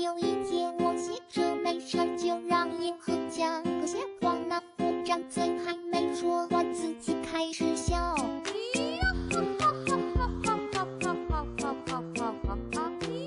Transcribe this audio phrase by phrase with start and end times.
[0.00, 8.14] 有一天我写着没事就让银河讲个闲话，那副张嘴还没说完，自己开始笑。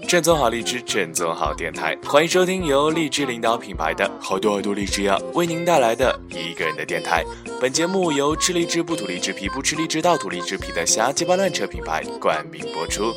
[0.07, 7.21] 正宗好荔枝，正宗好电台，欢迎收听由荔枝领导品牌的好多好多荔枝呀为您带来的一个人的电台。
[7.59, 13.13] 本节目由吃荔枝不吐荔枝皮，不吃荔枝倒吐荔枝皮的瞎鸡巴乱扯品牌冠名播出。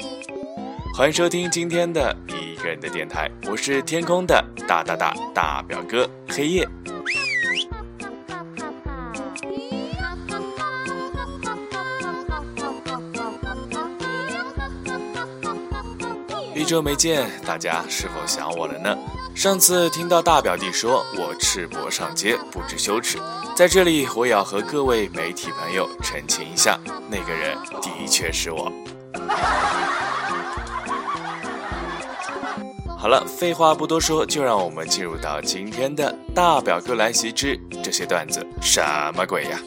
[0.96, 6.68] 欢迎收听今天的一个人的电台，我是天空的大大大大表哥黑夜。
[16.54, 18.96] 一周没见，大家是否想我了呢？
[19.34, 23.18] 上次听到大表弟说我赤膊上街，不知羞耻，
[23.56, 26.78] 在这里我也要和各位媒体朋友澄清一下，
[27.10, 28.72] 那个人的确是我。
[33.04, 38.80] 好了，废话不多说，就让我们进入到今天的大表哥来袭之这些段子什
[39.14, 39.60] 么鬼呀？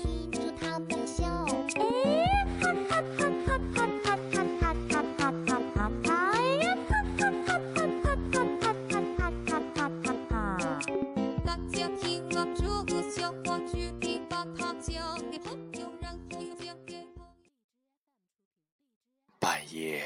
[19.40, 20.02] 半夜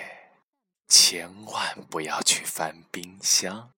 [0.92, 3.72] 千万不要去翻冰箱。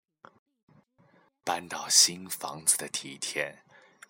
[1.45, 3.63] 搬到新房子的第一天，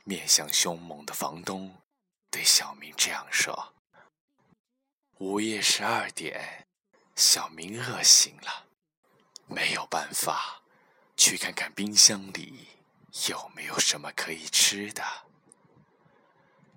[0.04, 1.82] 面向凶猛的房东
[2.30, 3.74] 对小明这样说
[5.18, 6.68] ：“午夜十二点，
[7.16, 8.66] 小明饿醒了，
[9.46, 10.62] 没有办法，
[11.16, 12.68] 去看看冰箱里
[13.28, 15.02] 有没有什么可以吃的。”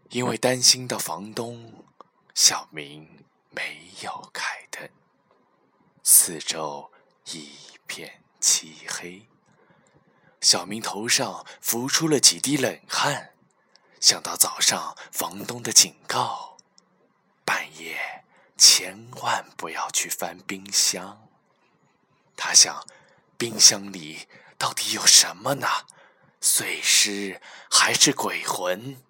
[0.10, 1.86] 因为担心到房东，
[2.34, 3.24] 小明。
[3.52, 4.90] 没有开灯，
[6.08, 6.92] 四周
[7.32, 7.58] 一
[7.88, 9.28] 片漆黑。
[10.40, 13.34] 小明头上浮出了几滴冷汗，
[14.00, 16.58] 想到早上房东的警告：
[17.44, 18.24] 半夜
[18.56, 21.28] 千万不要去翻冰箱。
[22.38, 22.86] 他想，
[23.36, 24.28] 冰箱里
[24.60, 25.68] 到底有什么呢？
[26.40, 27.42] 碎尸
[27.72, 29.02] 还是鬼魂？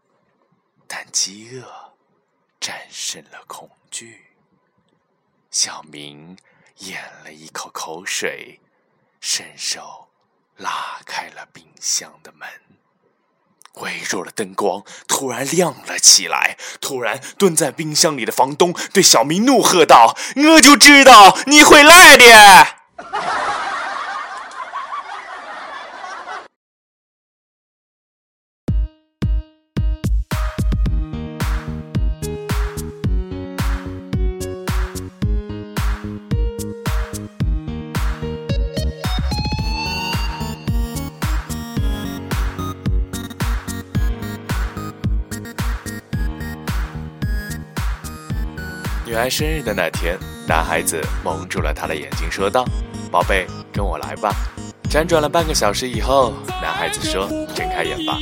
[0.87, 1.97] 但饥饿
[2.61, 4.37] 战胜了恐惧。
[5.51, 6.37] 小明
[6.79, 8.59] 咽了一口口水，
[9.21, 10.09] 伸手
[10.57, 12.47] 拉开了冰箱的门。
[13.75, 16.57] 微弱的灯光突然亮了起来。
[16.79, 20.15] 突然，蹲在冰箱里的房东对小明怒喝道
[20.53, 22.67] ：“我就知道你会来的！”
[49.15, 52.65] 女儿生日的那天，男孩子蒙住了她的眼睛，说道
[53.09, 54.35] ：“宝贝，跟我来吧。”
[54.91, 58.19] 辗转了半个小时以后，男孩子说：“睁开眼吧。”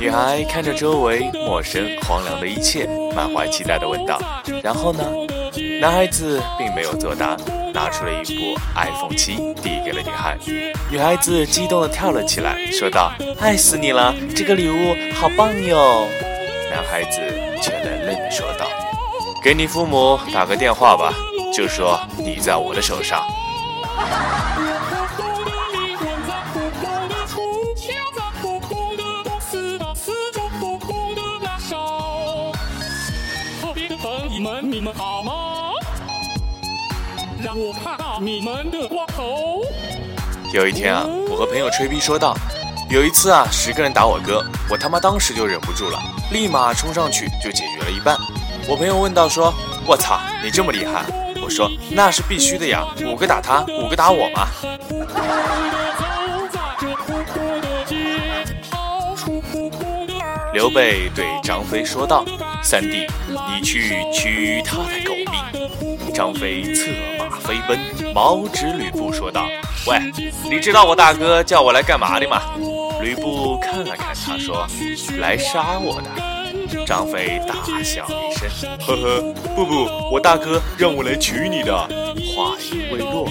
[0.00, 4.18] 女孩看着周围陌生荒凉的一切，满怀期待地问道
[4.64, 5.04] ：“然后呢？”
[5.82, 7.36] 男孩子并没有作答，
[7.74, 10.38] 拿出了一部 iPhone 七，递给了女孩。
[10.90, 14.14] 女孩子激动地跳了起来，说道：“爱死你了！
[14.34, 16.08] 这个礼物好棒哟！”
[16.72, 17.20] 男孩子
[17.60, 18.66] 却冷冷地说道。
[19.42, 21.12] 给你父母打个电话吧，
[21.52, 23.26] 就说你在我的手上。
[34.64, 35.32] 你们好吗？
[37.42, 39.62] 让我看看你们的光头。
[40.52, 42.34] 有一天啊，我和朋友吹逼说道
[42.88, 45.98] ：“有一次啊，十个人打我哥，我他妈当时就忍不住了，
[46.32, 48.16] 立马冲上去就解决了一半。”
[48.72, 49.52] 我朋友问到：“说，
[49.86, 51.04] 我操，你这么厉害？”
[51.44, 54.48] 我说：“那是必须的呀，五个打他，五个打我嘛。”
[60.54, 62.24] 刘备对张飞说道
[62.64, 65.38] ：“三弟，你去取他的狗命。”
[66.14, 66.86] 张飞策
[67.18, 67.78] 马飞奔。
[68.14, 69.46] 毛指吕布说道
[69.86, 70.00] ：“喂，
[70.50, 72.40] 你知道我大哥叫我来干嘛的吗？”
[73.02, 74.66] 吕布看了看他，说
[75.20, 76.08] ：“来杀我的。”
[76.86, 79.22] 张飞大笑一声，呵呵，
[79.54, 81.72] 不不，我大哥让我来娶你的。
[82.34, 83.28] 话音未落，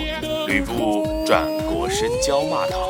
[0.47, 2.89] 吕布转过身娇骂道：“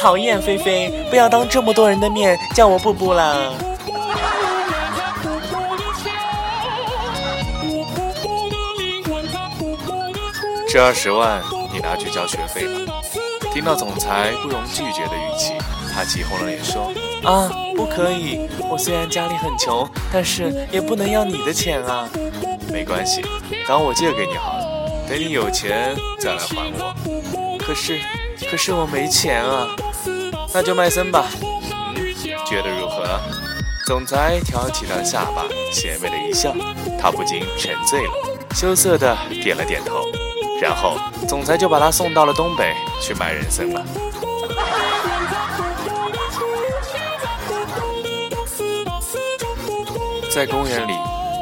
[0.00, 3.52] 讨厌，菲菲，不要当这么多人的面叫我布布啦！”
[10.68, 11.40] 这二十万
[11.72, 12.92] 你拿去交学费吧。
[13.52, 15.54] 听到总裁不容拒绝的语气，
[15.94, 16.92] 他急红了脸说
[17.24, 18.48] ：“啊，不可以！
[18.70, 22.08] 我虽然家里很穷，但是也不能要你的钱啊。
[22.72, 23.22] 没关系，
[23.66, 27.58] 当我借给你好了，等你有钱再来还我。
[27.58, 28.00] 可是，
[28.50, 29.68] 可是我没钱啊，
[30.52, 31.26] 那就卖身吧。
[31.42, 32.14] 嗯，
[32.44, 33.04] 觉得如何？”
[33.86, 36.52] 总裁挑起他下巴，邪魅的一笑，
[37.00, 38.12] 他不禁沉醉了，
[38.52, 40.04] 羞涩的点了点头。
[40.60, 40.98] 然后，
[41.28, 43.84] 总裁就把他送到了东北去卖人参了。
[50.36, 50.92] 在公园里，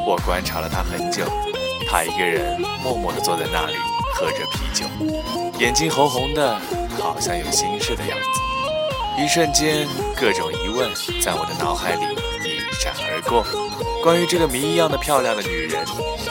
[0.07, 1.25] 我观察了他很久。
[1.91, 3.75] 他一个人默默地坐在那里，
[4.15, 4.87] 喝着啤酒，
[5.59, 6.57] 眼睛红红的，
[7.03, 9.21] 好像有心事的样子。
[9.21, 10.89] 一瞬间，各种疑问
[11.21, 12.05] 在我的脑海里
[12.45, 13.45] 一闪而过。
[14.01, 15.85] 关于这个谜一样的漂亮的女人，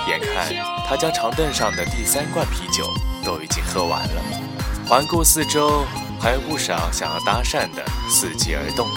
[0.07, 0.47] 眼看。
[0.87, 2.89] 他将长凳上的第三罐啤酒
[3.25, 4.23] 都已经喝完了，
[4.87, 5.83] 环顾四周，
[6.17, 8.87] 还有不少想要搭讪的伺机而动，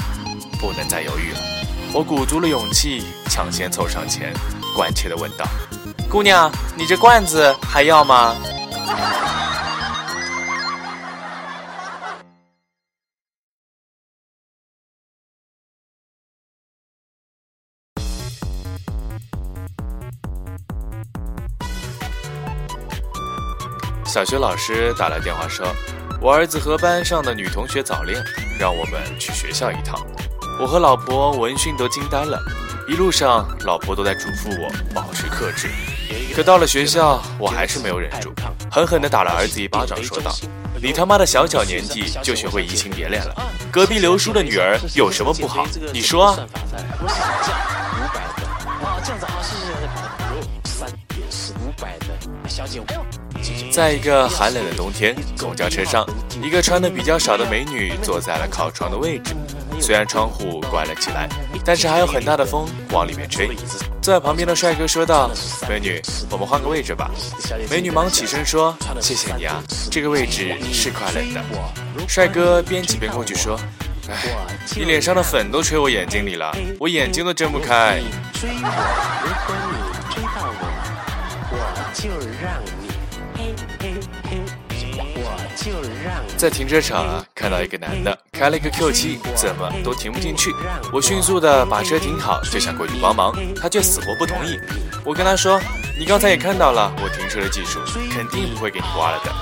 [0.60, 1.55] 不能再犹豫了。
[1.96, 4.31] 我鼓足了勇气，抢先凑上前，
[4.76, 5.46] 关切地问道
[6.12, 8.37] ：“姑娘，你这罐子还要吗？”
[24.04, 25.66] 小学老师打来电话说，
[26.20, 28.22] 我儿子和班上的女同学早恋，
[28.60, 29.99] 让我们去学校一趟。
[30.58, 32.40] 我和老婆闻讯都惊呆了，
[32.88, 35.68] 一路上老婆都在嘱咐我保持克制。
[36.34, 38.32] 可到了学校，我还是没有忍住，
[38.70, 40.34] 狠狠地打了儿子一巴掌，说道
[40.82, 43.34] ：“你他妈的小小年纪就学会移情别恋了？
[43.70, 45.66] 隔壁刘叔的女儿有什么不好？
[45.92, 46.38] 你说啊？”
[53.70, 56.06] 在一个寒冷的冬天，公交车上，
[56.42, 59.34] 一个穿的比较少的美女坐在了靠窗的位置。
[59.81, 61.28] 虽然窗户关了起来，
[61.64, 63.55] 但是还有很大的风往里面吹。
[64.02, 65.31] 坐在旁边的帅哥说道
[65.69, 66.00] ：“美女，
[66.31, 67.11] 我们换个位置吧。”
[67.70, 71.43] 美女忙起身说：“谢谢你啊，这个位置是快冷的。”
[72.08, 73.58] 帅哥边挤边过去说
[74.08, 74.14] ：“哎，
[74.76, 78.00] 你脸上的粉都吹我眼睛里了，我眼睛都睁不开。”
[78.34, 78.69] 追我，
[79.23, 80.62] 如果你追到我，
[81.50, 81.55] 我
[81.94, 82.90] 就让你
[83.37, 83.95] 嘿嘿。
[86.36, 90.54] 在停车场啊看到一个男的开了一个 Q7，怎么都停不进去。
[90.92, 94.58] 我迅速的把车停好，就想过去帮忙，他却死活不同意。
[95.04, 95.58] 我跟他说
[95.98, 97.80] ：“你刚才也看到了我停车的技术，
[98.10, 99.32] 肯定不会给你刮了的。”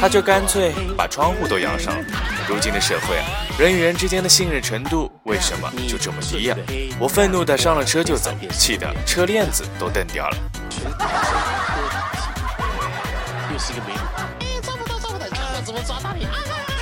[0.00, 2.04] 他就干脆把窗户都摇上了。
[2.48, 3.26] 如今的社会啊，
[3.58, 6.56] 人与人之间的信任程度为什么就这么低呀？
[6.98, 10.36] 我愤怒的上了车就走，气得车链子都蹬掉了。
[13.52, 13.98] 又是一个美女，
[15.86, 16.26] 抓到你！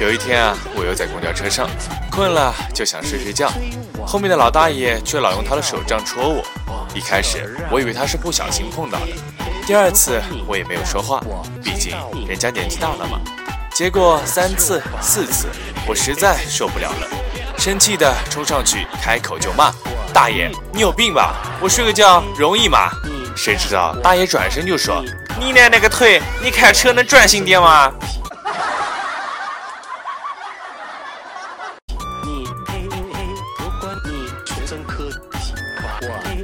[0.00, 1.68] 有一天啊，我又在公交车上，
[2.10, 3.50] 困了就想睡睡觉，
[4.06, 6.42] 后面的老大爷却老用他的手杖戳我。
[6.94, 9.12] 一开始我以为他是不小心碰到的，
[9.66, 11.20] 第二次我也没有说话，
[11.62, 11.94] 毕竟
[12.26, 13.20] 人家年纪大了嘛。
[13.72, 15.46] 结果三次四次，
[15.86, 17.08] 我实在受不了了，
[17.56, 19.72] 生气的冲上去开口就骂
[20.12, 21.34] ：“大爷，你有病吧？
[21.60, 22.90] 我睡个觉容易吗？”
[23.36, 25.04] 谁知道大爷转身就说。
[25.38, 26.20] 你奶奶个腿！
[26.42, 27.90] 你开车能专心点吗？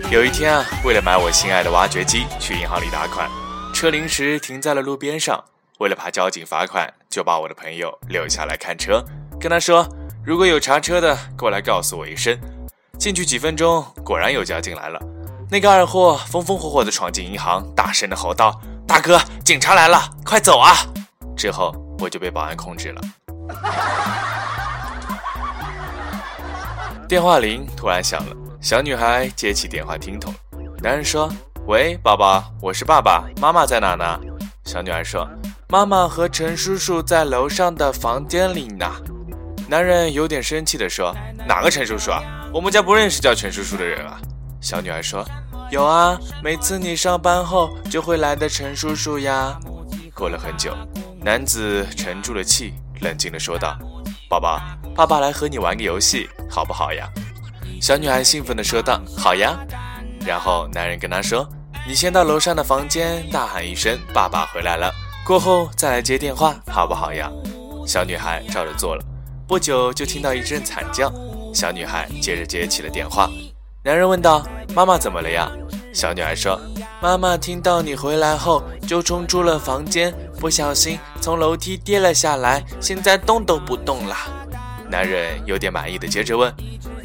[0.08, 3.28] 有一天啊，为了买我心爱的挖掘机，去银行里打款，
[3.75, 5.42] 车临时停在了路边上。
[5.78, 9.04] 为了怕交警罚款，就把我的朋友留下来看车，
[9.40, 9.84] 跟他说
[10.25, 12.38] ：“如果有查车的，过来告诉我一声。”
[13.00, 15.00] 进去几分钟，果然有交警来了。
[15.50, 18.60] 那个二货风风火火的闯进银行，大声的吼道。
[18.86, 20.76] 大哥，警察来了，快走啊！
[21.36, 23.00] 之后我就被保安控制了。
[27.08, 28.36] 电话铃突然响了，
[28.66, 30.35] 小女孩接起电话听筒，
[30.82, 31.32] 男人说
[31.68, 34.20] ：“喂，宝宝，我是爸爸，妈妈在哪呢？”
[34.66, 35.25] 小女孩说
[35.70, 38.85] ：“妈妈和陈叔叔在楼上的房间里呢。”
[39.70, 41.14] 男人有点生气地说
[41.46, 42.20] ：“哪个陈叔叔啊？
[42.52, 44.20] 我们家不认识叫陈叔叔的人啊。”
[44.61, 45.25] 小女孩说。
[45.70, 49.56] 有啊，每次你上班后就会来的陈叔叔呀。
[50.12, 50.76] 过了很久，
[51.23, 53.78] 男子沉住了气，冷静地说道
[54.28, 54.61] ：“宝宝，
[54.92, 57.08] 爸爸来和你玩个游戏，好不好呀？”
[57.80, 59.56] 小女孩兴奋地说道：“好呀。”
[60.26, 61.49] 然后男人跟她说
[61.87, 64.92] ：“你先到楼上的房间大喊一声‘爸爸回来了’，
[65.26, 67.30] 过后再来接电话，好不好呀？”
[67.87, 69.04] 小女孩照着做了。
[69.47, 71.12] 不久就听到一阵惨叫，
[71.54, 73.30] 小女孩接着接起了电话。
[73.85, 75.49] 男人问道：“妈妈怎么了呀？”
[75.95, 76.61] 小女孩说
[77.00, 84.16] ：“妈妈听到你回来后，就冲出了房间，不小心从楼梯跌了下来，现在动都不动了。
[84.90, 86.52] 男人有点满意的接着问：“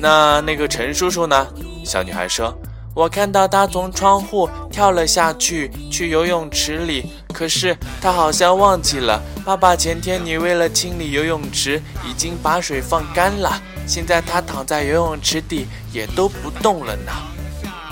[0.02, 1.48] 那那个陈叔叔呢？”
[1.86, 2.54] 小女孩说
[2.96, 7.12] ：“我看到他从窗户跳了下去，去游泳池里。
[7.34, 13.62] 可是他好像忘记了，爸爸前天你为了清理游泳池，已经把水放干了。
[13.88, 17.12] 现在他躺在游泳池底，也都不动了呢。”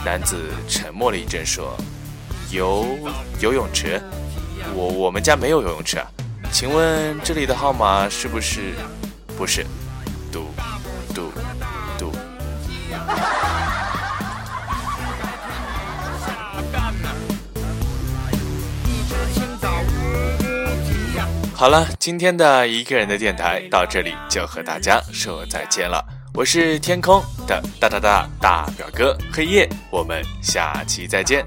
[0.05, 0.35] 男子
[0.67, 1.75] 沉默了一阵，说
[2.51, 2.85] ：“游
[3.39, 4.01] 游泳池？
[4.73, 6.07] 我我们家没有游泳池啊。
[6.51, 8.73] 请问这里的号码是不是？
[9.37, 9.65] 不是。”
[10.31, 10.45] 嘟
[11.13, 11.31] 嘟
[21.59, 26.01] 好了，今天的一个人的电台到这里就和大家说再见了。
[26.33, 31.45] 我是天空的大大大大表哥黑夜，我们下期再见。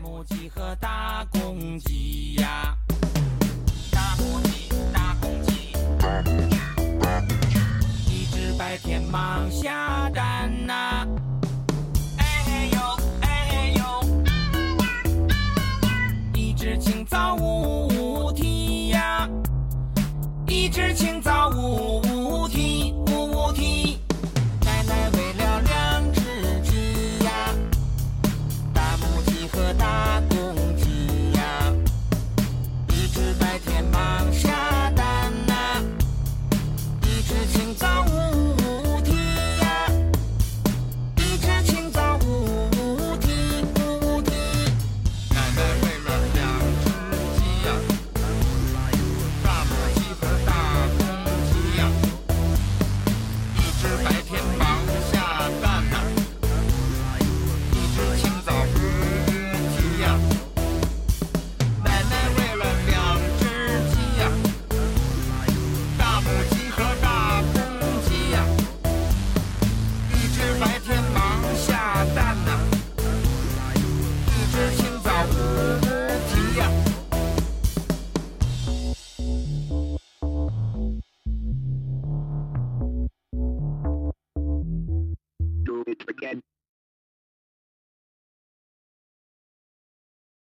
[8.07, 11.07] 一只白天忙下蛋呐。
[20.62, 23.01] 一只清早，我无啼。